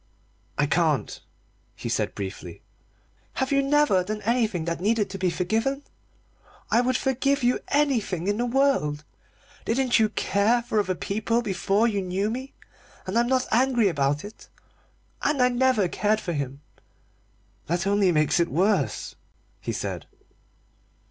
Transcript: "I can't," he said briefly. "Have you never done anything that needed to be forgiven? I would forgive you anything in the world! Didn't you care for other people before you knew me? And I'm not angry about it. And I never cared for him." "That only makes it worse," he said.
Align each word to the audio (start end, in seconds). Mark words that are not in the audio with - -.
"I 0.57 0.65
can't," 0.65 1.21
he 1.75 1.87
said 1.87 2.15
briefly. 2.15 2.63
"Have 3.33 3.51
you 3.51 3.61
never 3.61 4.03
done 4.03 4.23
anything 4.23 4.65
that 4.65 4.81
needed 4.81 5.11
to 5.11 5.19
be 5.19 5.29
forgiven? 5.29 5.83
I 6.71 6.81
would 6.81 6.97
forgive 6.97 7.43
you 7.43 7.59
anything 7.67 8.27
in 8.27 8.37
the 8.37 8.47
world! 8.47 9.03
Didn't 9.63 9.99
you 9.99 10.09
care 10.09 10.63
for 10.63 10.79
other 10.79 10.95
people 10.95 11.43
before 11.43 11.87
you 11.87 12.01
knew 12.01 12.31
me? 12.31 12.55
And 13.05 13.15
I'm 13.15 13.27
not 13.27 13.45
angry 13.51 13.89
about 13.89 14.25
it. 14.25 14.49
And 15.21 15.39
I 15.39 15.49
never 15.49 15.87
cared 15.87 16.19
for 16.19 16.33
him." 16.33 16.61
"That 17.67 17.85
only 17.85 18.11
makes 18.11 18.39
it 18.39 18.49
worse," 18.49 19.13
he 19.59 19.71
said. 19.71 20.07